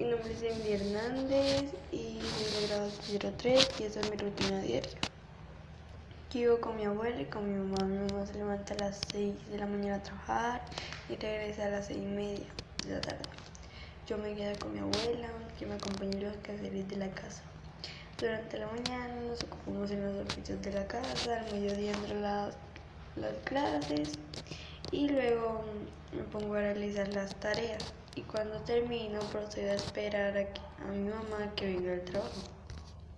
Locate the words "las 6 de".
8.78-9.58